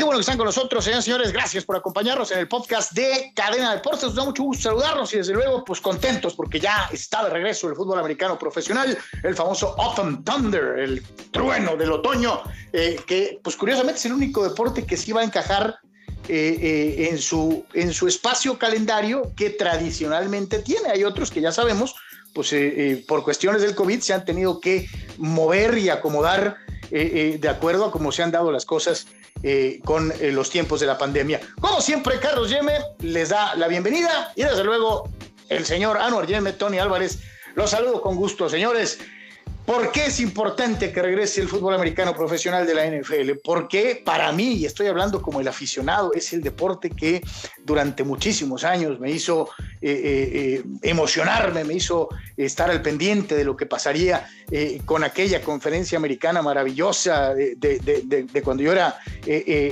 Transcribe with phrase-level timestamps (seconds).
[0.00, 1.30] Qué bueno que están con nosotros, señores señores.
[1.30, 4.04] Gracias por acompañarnos en el podcast de Cadena Deportes.
[4.04, 7.68] Nos da mucho gusto saludarlos y desde luego, pues contentos porque ya está de regreso
[7.68, 12.40] el fútbol americano profesional, el famoso Autumn Thunder, el trueno del otoño,
[12.72, 15.78] eh, que pues curiosamente es el único deporte que sí va a encajar
[16.28, 20.88] eh, eh, en, su, en su espacio calendario que tradicionalmente tiene.
[20.88, 21.94] Hay otros que ya sabemos,
[22.32, 22.54] pues
[23.06, 26.56] por cuestiones del COVID se han tenido que mover y acomodar
[26.90, 29.06] de acuerdo a cómo se han dado las cosas
[29.42, 31.40] eh, con eh, los tiempos de la pandemia.
[31.62, 35.08] Como siempre, Carlos Yeme les da la bienvenida y desde luego
[35.48, 37.20] el señor Anuar Yeme, Tony Álvarez,
[37.54, 38.98] los saludo con gusto, señores.
[39.70, 43.38] ¿Por qué es importante que regrese el fútbol americano profesional de la NFL?
[43.44, 47.22] Porque para mí, y estoy hablando como el aficionado, es el deporte que
[47.64, 49.48] durante muchísimos años me hizo
[49.80, 54.28] eh, eh, eh, emocionarme, me hizo estar al pendiente de lo que pasaría
[54.84, 58.98] con aquella conferencia americana maravillosa de, cuando yo era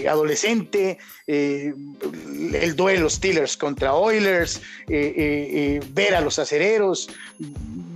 [0.09, 7.09] adolescente, el duelo Steelers contra Oilers, ver a los acereros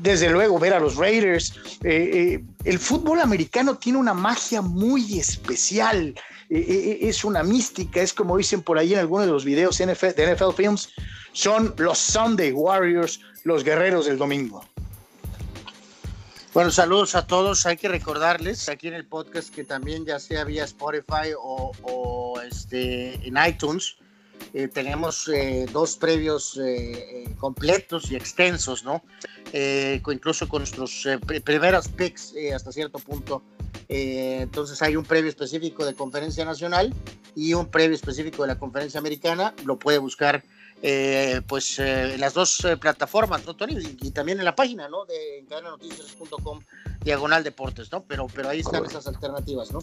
[0.03, 1.55] desde luego ver a los Raiders.
[1.95, 6.15] Eh, el fútbol americano tiene una magia muy especial,
[6.49, 9.87] eh, es una mística, es como dicen por ahí en algunos de los videos de
[9.87, 10.91] NFL Films,
[11.33, 14.65] son los Sunday Warriors, los guerreros del domingo.
[16.55, 17.65] Bueno, saludos a todos.
[17.65, 23.15] Hay que recordarles aquí en el podcast que también ya sea vía Spotify o, este,
[23.27, 23.97] en iTunes,
[24.73, 25.31] tenemos
[25.73, 26.59] dos previos
[27.39, 29.03] completos y extensos, ¿no?
[29.53, 33.43] Eh, incluso con nuestros eh, primeras picks eh, hasta cierto punto.
[33.89, 36.95] entonces hay un previo específico de conferencia nacional
[37.35, 39.55] y un previo específico de la conferencia americana.
[39.67, 40.43] Lo puede buscar
[41.47, 43.77] pues en las dos plataformas, ¿no, Tony?
[44.01, 45.05] Y, también en la página, ¿no?
[45.05, 46.61] De encadenanoticias.com
[47.05, 48.03] diagonal deportes, ¿no?
[48.05, 49.79] Pero, pero ahí están esas alternativas, ¿no?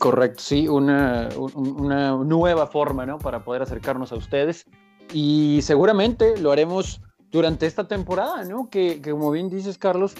[0.00, 3.18] Correcto, sí, una, una nueva forma, ¿no?
[3.18, 4.64] Para poder acercarnos a ustedes.
[5.12, 8.70] Y seguramente lo haremos durante esta temporada, ¿no?
[8.70, 10.14] Que, como bien dices, Carlos,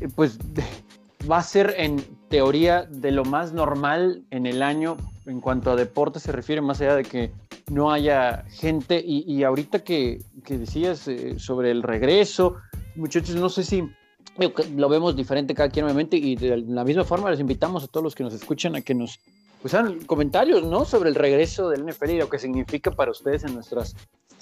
[0.00, 0.36] eh, pues
[1.30, 4.96] va a ser en teoría de lo más normal en el año
[5.26, 7.30] en cuanto a deporte se refiere, más allá de que
[7.70, 9.00] no haya gente.
[9.00, 12.56] Y, ahorita que, decías eh, sobre el regreso,
[12.96, 13.88] muchachos, no sé si
[14.76, 18.04] lo vemos diferente cada quien, obviamente, y de la misma forma les invitamos a todos
[18.04, 19.18] los que nos escuchan a que nos
[19.60, 20.84] pues hagan comentarios, ¿no?
[20.84, 23.94] Sobre el regreso del NFL y lo que significa para ustedes en nuestras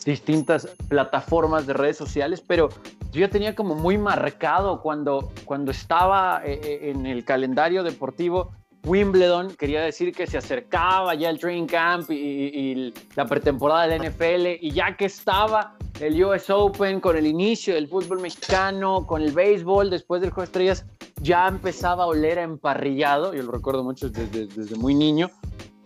[0.05, 2.69] distintas plataformas de redes sociales, pero
[3.11, 8.53] yo ya tenía como muy marcado cuando, cuando estaba eh, eh, en el calendario deportivo
[8.84, 14.65] Wimbledon, quería decir que se acercaba ya el training camp y, la pretemporada del NFL,
[14.65, 19.33] y ya que estaba el US Open con el inicio del fútbol mexicano, con el
[19.33, 20.87] béisbol, después del Juego de Estrellas,
[21.21, 25.31] ya empezaba a oler a emparrillado, yo lo recuerdo mucho desde, desde muy niño,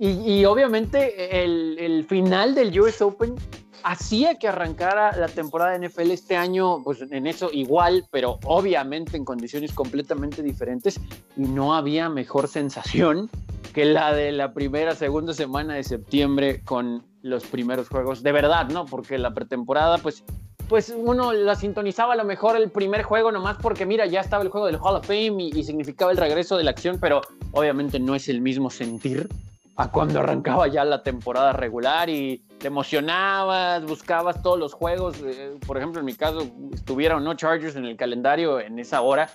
[0.04, 3.36] y, obviamente el, el, final del US Open
[3.84, 9.16] hacía que arrancara la temporada de NFL este año, pues en eso igual, pero obviamente
[9.16, 11.00] en condiciones completamente diferentes
[11.37, 13.31] y no había mejor sensación
[13.72, 18.69] que la de la primera, segunda semana de septiembre con los primeros juegos, de verdad,
[18.69, 18.84] ¿no?
[18.84, 20.25] Porque la pretemporada, pues,
[20.69, 24.43] pues uno la sintonizaba a lo mejor el primer juego nomás porque mira, ya estaba
[24.43, 27.22] el juego del Hall of Fame y significaba el regreso de la acción, pero
[27.53, 29.28] obviamente no es el mismo sentir
[29.76, 35.17] a cuando arrancaba ya la temporada regular y te emocionabas, buscabas todos los juegos.
[35.25, 39.28] Eh, por ejemplo, en mi caso, estuvieron no Chargers en el calendario en esa hora,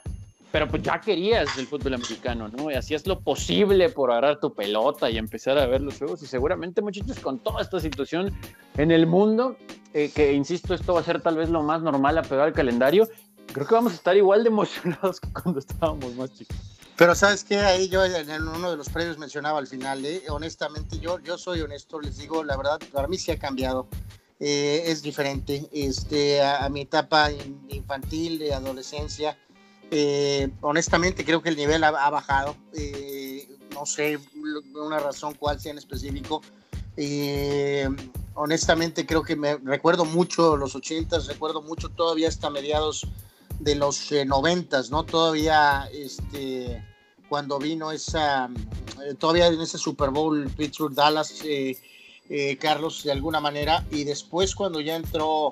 [0.52, 2.72] pero pues ya querías el fútbol americano, ¿no?
[2.72, 6.24] Y hacías lo posible por agarrar tu pelota y empezar a ver los juegos.
[6.24, 8.34] Y seguramente, muchachos, con toda esta situación
[8.78, 9.58] en el mundo,
[9.94, 12.54] eh, que insisto, esto va a ser tal vez lo más normal a pegar al
[12.54, 13.09] calendario,
[13.52, 16.77] creo que vamos a estar igual de emocionados que cuando estábamos más chicos.
[16.97, 20.24] Pero sabes que ahí yo en uno de los premios mencionaba al final, ¿eh?
[20.30, 23.88] honestamente yo, yo soy honesto, les digo, la verdad, para mí sí ha cambiado,
[24.40, 27.30] eh, es diferente, este, a, mi etapa
[27.69, 29.38] infantil, de adolescencia,
[29.91, 32.55] eh, honestamente creo que el nivel ha, bajado,
[33.76, 34.17] no sé
[34.73, 36.41] una razón cuál sea en específico,
[38.34, 43.05] honestamente creo que me recuerdo mucho los ochentas, recuerdo mucho todavía hasta mediados
[43.59, 45.04] de los eh, noventas, ¿no?
[45.04, 46.84] Todavía, este,
[47.30, 48.50] cuando vino esa,
[49.04, 51.78] eh, todavía en ese Super Bowl Pittsburgh Dallas, eh,
[52.59, 55.52] Carlos, de alguna manera, y después cuando ya entró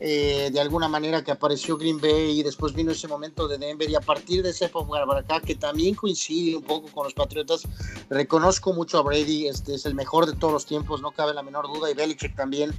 [0.00, 3.96] de alguna manera que apareció Green Bay y después vino ese momento de Denver y
[3.96, 7.62] a partir de ese época para acá que también coincide un poco con los Patriotas
[8.08, 11.42] reconozco mucho a Brady este es el mejor de todos los tiempos no cabe la
[11.42, 12.72] menor duda y Belichick también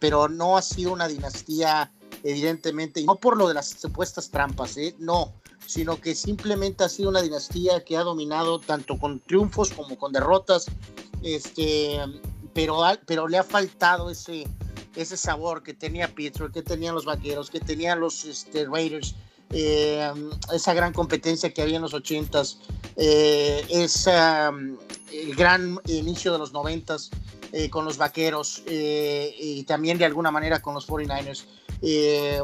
[0.00, 1.92] pero no ha sido una dinastía
[2.30, 4.94] evidentemente, y no por lo de las supuestas trampas, ¿eh?
[4.98, 5.32] no,
[5.66, 10.12] sino que simplemente ha sido una dinastía que ha dominado tanto con triunfos como con
[10.12, 10.66] derrotas.
[11.22, 11.98] este,
[12.54, 14.46] pero, pero le ha faltado ese,
[14.96, 19.14] ese sabor que tenía Pittsburgh, que tenían los Vaqueros, que tenían los este, Raiders,
[19.50, 20.10] eh,
[20.52, 22.56] esa gran competencia que había en los 80s,
[22.96, 23.64] eh,
[25.12, 27.10] el gran inicio de los 90s
[27.52, 31.44] eh, con los Vaqueros y también de alguna manera con los 49ers.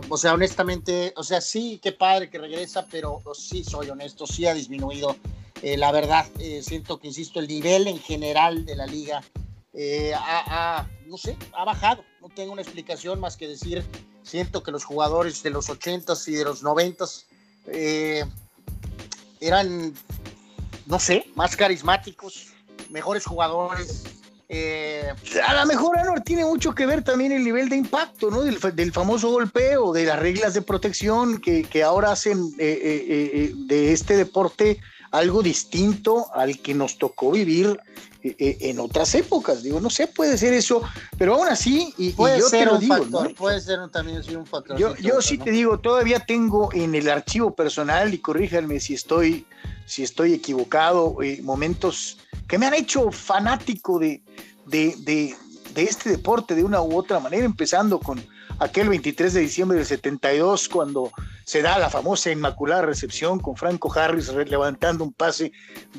[0.09, 4.47] O sea, honestamente, o sea, sí, qué padre que regresa, pero sí soy honesto, sí
[4.47, 5.17] ha disminuido.
[5.63, 6.27] la verdad,
[6.63, 9.23] siento que, insisto, el nivel en general de la liga
[10.17, 12.05] ha, no sé, ha bajado.
[12.21, 13.85] No tengo una explicación más que decir
[14.23, 17.25] Siento que los jugadores de los 80s y de los 90s
[17.67, 18.25] eh,
[19.41, 19.95] eran,
[20.87, 22.49] no sé, más carismáticos,
[22.89, 24.05] mejores jugadores.
[24.55, 25.11] Eh,
[25.47, 28.43] a lo mejor, Anor, tiene mucho que ver también el nivel de impacto, ¿no?
[28.43, 34.17] Del, famoso golpeo, de las reglas de protección que, que ahora hacen eh, de este
[34.17, 34.79] deporte
[35.13, 37.79] algo distinto al que nos tocó vivir
[38.25, 39.63] eh, eh, en otras épocas.
[39.63, 40.83] Digo, no sé, puede ser eso,
[41.19, 44.23] pero aún así, y, puede yo ser te lo un digo, factor, puede ser también
[44.37, 44.79] un factor.
[44.79, 49.47] Yo, yo sí te digo, todavía tengo en el archivo personal, y corríjanme si estoy,
[49.87, 52.19] si estoy equivocado, eh, momentos
[52.53, 54.21] que me han hecho fanático de,
[54.67, 54.95] de,
[55.73, 58.23] de, este deporte de una u otra manera, empezando con
[58.59, 61.11] aquel 23 de diciembre del 72, cuando
[61.45, 65.53] se da la famosa inmaculada recepción con Franco Harris levantando un pase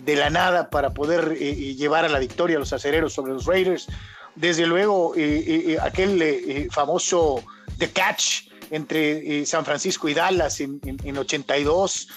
[0.05, 3.33] de la nada para poder eh, eh, llevar a la victoria a los acereros sobre
[3.33, 3.88] los Raiders.
[4.35, 7.44] Desde luego, eh, aquel famoso
[7.79, 12.09] The Catch entre San Francisco y Dallas en, en 82.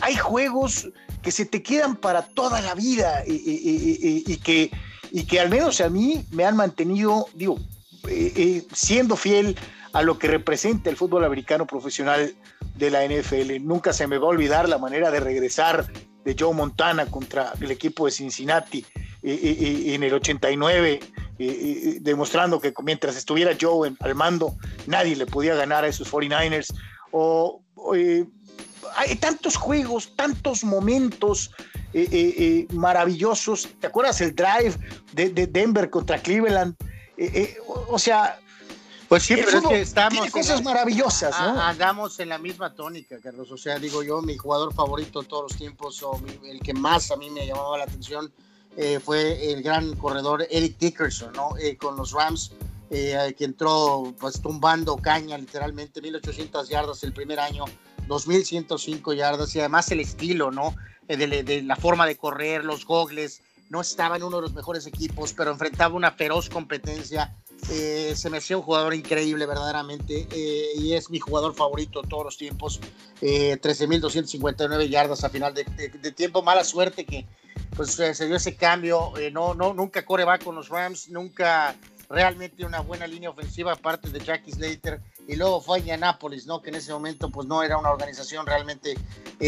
[0.00, 0.88] hay juegos
[1.22, 4.70] que se te quedan para toda la vida y que,
[5.10, 7.58] y que al menos a mí me han mantenido, digo,
[8.08, 9.56] eh, eh, siendo fiel
[9.92, 12.34] a lo que representa el fútbol americano profesional
[12.76, 13.60] de la NFL.
[13.60, 15.86] Nunca se me va a olvidar la manera de regresar
[16.24, 18.84] de Joe Montana contra el equipo de Cincinnati
[19.22, 21.00] eh, en el 89,
[22.00, 26.74] demostrando que mientras estuviera Joe al mando, nadie le podía ganar a esos 49ers.
[27.10, 27.62] O,
[28.96, 31.50] hay tantos juegos, tantos momentos
[32.72, 33.68] maravillosos.
[33.80, 34.74] ¿Te acuerdas el drive
[35.12, 36.74] de, de Denver contra Cleveland?
[37.16, 38.40] Eh, eh, o sea,
[39.08, 40.14] pues sí, pero es que estamos.
[40.14, 41.60] Tiene cosas maravillosas, ¿no?
[41.60, 43.50] Andamos en la misma tónica, Carlos.
[43.50, 47.10] O sea, digo yo, mi jugador favorito de todos los tiempos, o el que más
[47.10, 48.32] a mí me llamaba la atención,
[48.76, 51.50] eh, fue el gran corredor Eric Dickerson, ¿no?
[51.78, 52.52] con los Rams,
[52.90, 57.64] que entró pues tumbando caña, literalmente, 1800 yardas el primer año,
[58.06, 60.74] 2105 yardas, y además el estilo, ¿no?
[61.08, 64.86] De, de la forma de correr, los gogles no estaba en uno de los mejores
[64.86, 67.34] equipos, pero enfrentaba una feroz competencia.
[67.70, 72.08] Eh, se me hacía un jugador increíble, verdaderamente, eh, y es mi jugador favorito de
[72.08, 72.80] todos los tiempos.
[73.22, 75.64] Eh, 13.259 yardas a final de,
[76.12, 76.42] tiempo.
[76.42, 77.24] Mala suerte que
[77.74, 79.16] pues, se dio ese cambio.
[79.16, 81.74] Eh, no, no, nunca va con los Rams, nunca
[82.10, 85.00] realmente una buena línea ofensiva, aparte de Jackie Slater.
[85.28, 86.60] Y luego fue a Indianapolis, ¿no?
[86.60, 88.96] Que en ese momento, pues no era una organización realmente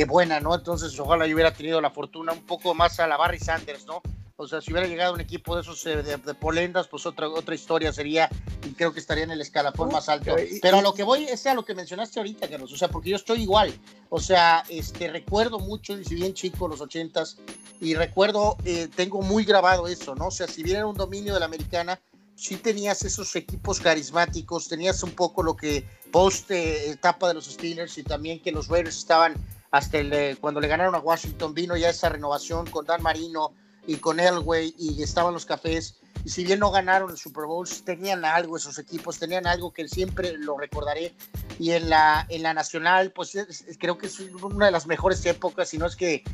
[0.07, 0.55] buena, ¿no?
[0.55, 4.03] Entonces, ojalá yo hubiera tenido la fortuna un poco más a la Barry Sanders, ¿no?
[4.37, 7.55] O sea, si hubiera llegado un equipo de esos eh, de, polendas, pues otra, otra
[7.55, 8.29] historia sería,
[8.69, 10.35] y creo que estaría en el escalafón más alto.
[10.61, 13.11] Pero a lo que voy es a lo que mencionaste ahorita, Carlos, o sea, porque
[13.11, 13.73] yo estoy igual.
[14.09, 17.39] O sea, este, recuerdo mucho, y si bien chico, los ochentas,
[17.81, 20.27] y recuerdo, eh, tengo muy grabado eso, ¿no?
[20.27, 22.01] O sea, si bien era un dominio de la americana,
[22.35, 27.47] sí tenías esos equipos carismáticos, tenías un poco lo que post eh, etapa de los
[27.47, 29.35] Steelers y también que los Raiders estaban
[29.71, 33.53] hasta el, cuando le ganaron a Washington, vino ya esa renovación con Dan Marino,
[33.87, 36.01] y con Elway y estaban los cafés.
[36.25, 39.87] Y si bien no ganaron el Super Bowl, tenían algo esos equipos, tenían algo que
[39.89, 41.15] siempre lo recordaré.
[41.59, 43.33] Y en la, en la nacional, pues
[43.79, 46.25] creo que es una de las mejores épocas, si no es que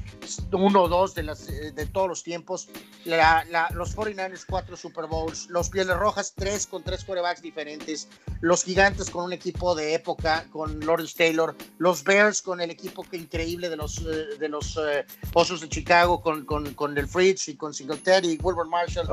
[0.53, 2.69] uno o dos de, las, de todos los tiempos.
[3.05, 8.09] los 49ers, cuatro Super Bowls, los Pieles Rojas, tres con tres corebacks diferentes,
[8.41, 13.03] los Gigantes con un equipo de época, con Lawrence Taylor, los Bears con el equipo
[13.03, 17.09] que increíble de los, eh, de los eh, Pozos de Chicago, con, con, con el
[17.09, 19.09] Fritz y con Singletary y Wilbur Marshall,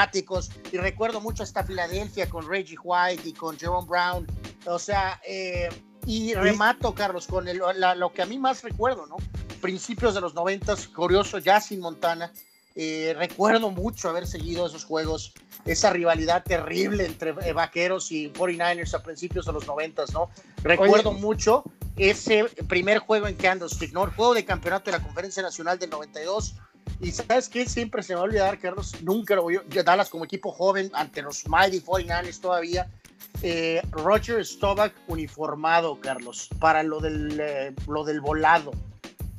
[0.00, 0.50] carismáticos.
[0.72, 4.26] Y recuerdo mucho hasta Filadelfia con Reggie White y con Jerome Brown.
[4.66, 5.68] O sea, eh,
[6.06, 9.16] y remato, Carlos, con lo que a mí más recuerdo, ¿no?
[9.60, 12.32] Principios de los noventas, curioso, ya sin Montana.
[12.76, 18.94] Eh, recuerdo mucho haber seguido esos juegos, esa rivalidad terrible entre eh, Vaqueros y 49ers
[18.94, 20.30] a principios de los noventas, ¿no?
[20.62, 21.64] Recuerdo mucho
[21.96, 24.04] ese primer juego en Candlestick, ¿no?
[24.04, 26.54] El juego de campeonato de la Conferencia Nacional del 92.
[27.00, 30.08] Y sabes qué, siempre se me va a olvidar, Carlos, nunca lo voy a Dallas
[30.08, 32.88] como equipo joven ante los Mighty 49ers todavía.
[33.42, 38.72] Eh, Roger Staubach uniformado, Carlos, para lo del, lo del volado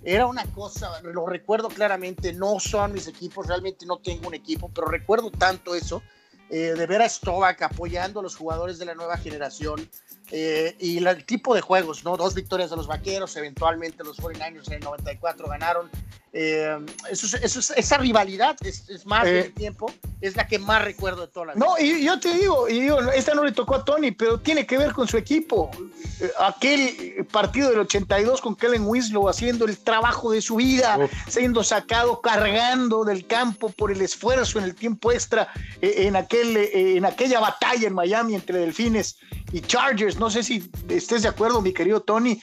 [0.04, 4.70] era una cosa, lo recuerdo claramente, no son mis equipos, realmente no tengo un equipo,
[4.74, 6.02] pero recuerdo tanto eso,
[6.50, 9.88] eh, de ver a Stovak apoyando a los jugadores de la nueva generación
[10.32, 12.18] eh, y el tipo de juegos, ¿no?
[12.18, 15.90] Dos victorias de los vaqueros, eventualmente los 49ers en el 94 ganaron.
[16.34, 16.78] Eh,
[17.10, 21.48] eso, eso, esa rivalidad es, más de tiempo, es la que más recuerdo de toda
[21.48, 21.66] la vida.
[21.66, 24.66] No, y yo te digo, y digo, esta no le tocó a Tony, pero tiene
[24.66, 25.70] que ver con su equipo.
[26.40, 30.98] Aquel partido del 82 con Kellen Winslow haciendo el trabajo de su vida,
[31.28, 35.50] siendo sacado, cargando del campo por el esfuerzo en el tiempo extra
[35.82, 39.18] en aquel eh, en aquella batalla en Miami entre Delfines
[39.52, 40.18] y Chargers.
[40.18, 42.42] No sé si estés de acuerdo, mi querido Tony,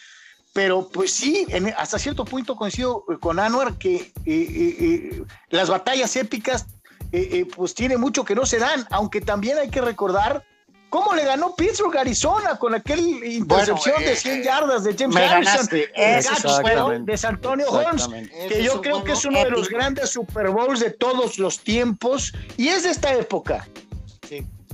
[0.53, 6.67] pero pues sí, hasta cierto punto coincido con Anwar que eh, eh, las batallas épicas
[7.57, 10.45] pues tiene mucho que no se dan, aunque también hay que recordar
[10.91, 17.05] ¿Cómo le ganó Pittsburgh Arizona con aquel intercepción de 100 yardas de James Harrison?
[17.05, 18.09] de San Antonio Holmes,
[18.49, 22.33] que yo creo que es uno de los grandes Super Bowls de todos los tiempos
[22.57, 23.69] y es de esta época.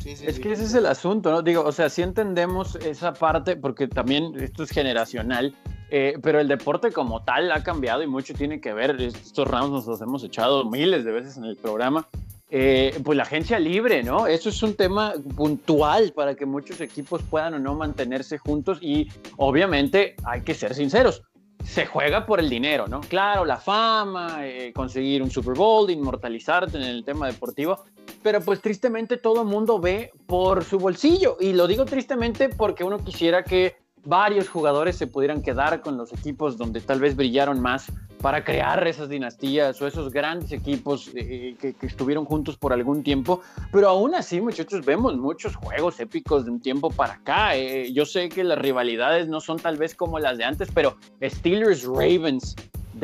[0.04, 0.26] Sí.
[0.26, 1.40] es que ese es el asunto, ¿no?
[1.40, 5.56] Digo, o sea, sí entendemos esa parte, porque también esto es generacional,
[5.90, 9.00] eh, pero el deporte como tal ha cambiado y mucho tiene que ver.
[9.00, 12.06] Estos rounds nos los hemos echado miles de veces en el programa.
[12.50, 14.26] Eh, pues la agencia libre, ¿no?
[14.26, 19.08] Eso es un tema puntual para que muchos equipos puedan o no mantenerse juntos y
[19.38, 21.22] obviamente hay que ser sinceros
[21.64, 23.00] se juega por el dinero, ¿no?
[23.00, 27.84] Claro, la fama, eh, conseguir un Super Bowl, inmortalizarte en el tema deportivo,
[28.24, 31.36] pero pues tristemente todo mundo ve por su bolsillo.
[31.38, 36.10] Y lo digo tristemente porque uno quisiera que varios jugadores se pudieran quedar con los
[36.10, 41.54] equipos donde tal vez brillaron más para crear esas dinastías o esos grandes equipos eh,
[41.60, 43.42] que, estuvieron juntos por algún tiempo.
[43.70, 47.54] Pero aún así, muchachos, vemos muchos juegos épicos de un tiempo para acá.
[47.56, 47.92] Eh.
[47.92, 51.84] yo sé que las rivalidades no son tal vez como las de antes, pero Steelers
[51.84, 52.56] Ravens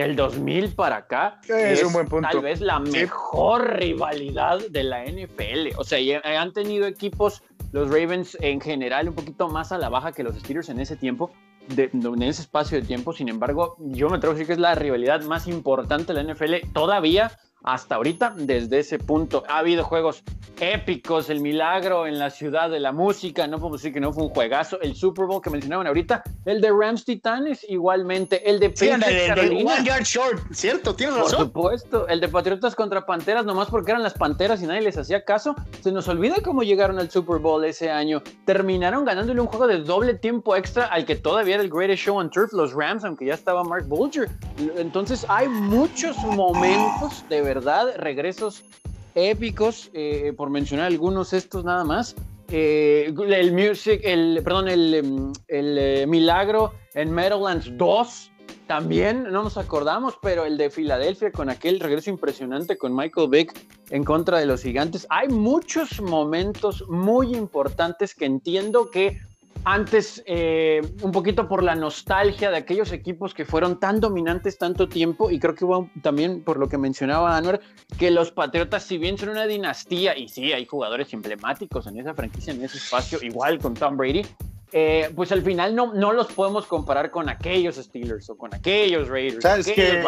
[0.03, 2.29] del 2000 para acá es, un buen punto.
[2.31, 5.77] tal vez la mejor rivalidad de la NFL.
[5.77, 5.99] O sea,
[6.41, 7.43] han tenido equipos
[7.73, 10.97] los Ravens en general un poquito más a la baja que los Steelers en ese
[10.97, 11.31] tiempo,
[11.77, 13.13] en ese espacio de tiempo.
[13.13, 16.35] Sin embargo, yo me atrevo a decir que es la rivalidad más importante de la
[16.35, 17.31] NFL todavía
[17.63, 19.45] hasta ahorita desde ese punto.
[19.49, 20.25] Ha habido juegos
[20.61, 24.25] épicos, el milagro en la ciudad de la música, no podemos decir que no fue
[24.25, 28.73] un juegazo, el Super Bowl que mencionaban ahorita, el de Rams Titanes igualmente, el de
[28.75, 31.51] sí, el, de One Yard Short, cierto, tienes razón.
[31.51, 34.97] Por supuesto, el de Patriotas contra Panteras, nomás porque eran las Panteras y nadie les
[34.97, 39.47] hacía caso, se nos olvida cómo llegaron al Super Bowl ese año, terminaron ganándole un
[39.47, 42.73] juego de doble tiempo extra al que todavía era el greatest show on turf, los
[42.73, 44.31] Rams, aunque ya estaba Mark Bulger,
[44.77, 48.65] entonces hay muchos momentos de verdad, regresos
[49.15, 52.15] épicos, eh, por mencionar algunos estos nada más.
[52.53, 58.31] Eh, el music, el, perdón, el, em, el eh, milagro en Meadowlands 2,
[58.67, 63.53] también no nos acordamos, pero el de Filadelfia con aquel regreso impresionante con Michael Vick
[63.91, 65.07] en contra de los gigantes.
[65.11, 69.19] Hay muchos momentos muy importantes que entiendo que
[69.65, 74.89] antes, eh, un poquito por la nostalgia de aquellos equipos que fueron tan dominantes tanto
[74.89, 77.61] tiempo, y creo que hubo también por lo que mencionaba Anuar,
[77.99, 82.15] que los Patriotas, si bien son una dinastía, y sí, hay jugadores emblemáticos en esa
[82.15, 84.25] franquicia, en ese espacio, igual con Tom Brady,
[84.73, 89.09] eh, pues al final no, no los podemos comparar con aquellos Steelers o con aquellos
[89.09, 89.43] Raiders.
[89.43, 90.01] ¿Sabes que,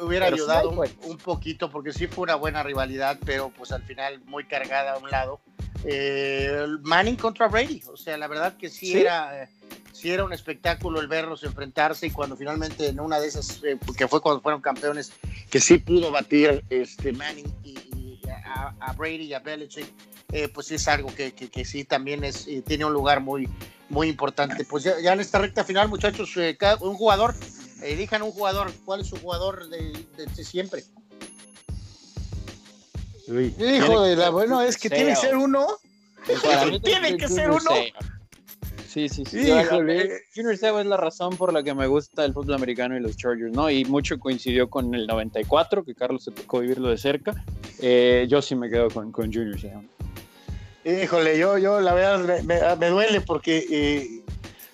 [0.00, 4.44] hubiera ayudado un, poquito porque sí fue una buena rivalidad, pero pues al final muy
[4.44, 5.40] cargada a un lado.
[5.84, 9.48] Eh, Manning contra Brady, o sea, la verdad que sí, era
[9.92, 13.78] sí era un espectáculo el verlos enfrentarse y cuando finalmente en una de esas, eh,
[13.96, 15.12] que fue cuando fueron campeones,
[15.50, 19.86] que sí pudo batir este Manning y, a, Brady y a Belichick
[20.32, 23.48] eh, pues es algo que, que, sí también es, eh, tiene un lugar muy,
[23.88, 24.64] muy importante.
[24.64, 27.34] Pues ya, en esta recta final, muchachos, eh, un jugador,
[27.82, 30.82] elijan un jugador, ¿cuál es su jugador de, siempre?
[33.26, 35.66] Hijo de la, bueno, es que tiene que ser uno.
[36.82, 37.70] tiene que ser uno.
[38.88, 39.50] Sí, sí, sí.
[40.34, 43.16] Junior Seo es la razón por la que me gusta el fútbol americano y los
[43.16, 43.68] Chargers, ¿no?
[43.68, 47.34] Y mucho coincidió con el 94, que Carlos se tocó vivirlo de cerca.
[48.28, 49.82] yo sí me quedo con, con Junior Seo.
[50.84, 54.20] Híjole, yo, yo la verdad me, duele porque eh,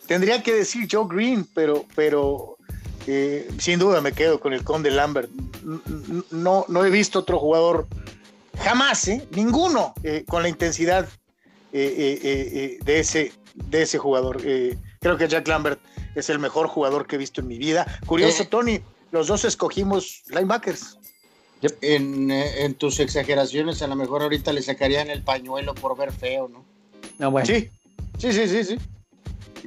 [0.06, 2.56] tendría que decir Joe Green, pero, pero
[3.06, 5.30] eh, sin duda me quedo con el Conde Lambert.
[6.32, 7.86] No, no he visto otro jugador
[8.60, 9.26] jamás, ¿eh?
[9.32, 9.94] ninguno,
[10.28, 11.08] con la intensidad
[11.72, 14.40] de, ese, de ese jugador.
[15.00, 15.80] creo que Jack Lambert
[16.14, 17.86] es el mejor jugador que he visto en mi vida.
[18.06, 18.80] Curioso, Tony,
[19.12, 20.98] los dos escogimos linebackers.
[21.62, 26.48] Eh, en, tus exageraciones, a lo mejor ahorita le sacarían el pañuelo por ver feo,
[26.48, 26.64] ¿no?
[27.18, 27.46] No, bueno.
[27.46, 27.70] Sí,
[28.18, 28.78] sí, sí, sí, sí.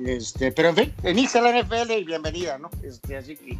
[0.03, 2.71] Este, pero en fin, inicia la NFL y bienvenida, ¿no?
[2.81, 3.59] Este, así que.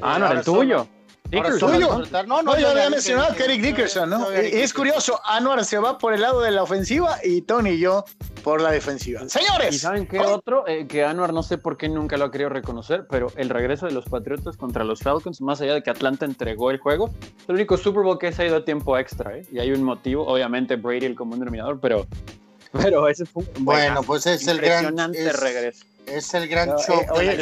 [0.00, 0.88] Ah, no, el tuyo.
[1.30, 1.80] Dickerson.
[2.26, 4.30] No, no, yo había mencionado que Eric Dickerson, ¿no?
[4.30, 8.04] es curioso, Anuar se va por el lado de la ofensiva y Tony y yo
[8.42, 9.28] por la defensiva.
[9.28, 9.74] Señores.
[9.74, 10.66] ¿Y saben qué otro?
[10.66, 13.86] Eh, que Anuar no sé por qué nunca lo ha querido reconocer, pero el regreso
[13.86, 17.48] de los Patriotas contra los Falcons, más allá de que Atlanta entregó el juego, es
[17.48, 19.46] el único Super Bowl que se ha ido a tiempo extra, ¿eh?
[19.52, 22.06] Y hay un motivo, obviamente Brady el común denominador, pero,
[22.72, 25.84] pero ese fue un bueno, pues es el gran impresionante regreso.
[26.12, 27.00] Es el gran show.
[27.20, 27.36] Eh,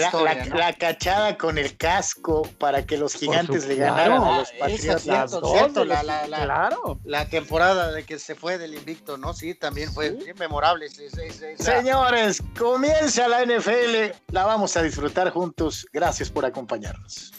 [0.55, 5.31] la, cachada con el casco para que los gigantes le ganaran a los Patriotas.
[5.31, 6.99] Cierto, la, claro.
[7.05, 9.35] la temporada de que se fue del invicto, ¿no?
[9.35, 10.89] Sí, también fue memorable.
[11.59, 14.15] Señores, comienza la NFL.
[14.33, 15.87] La vamos a disfrutar juntos.
[15.93, 17.33] Gracias por acompañarnos.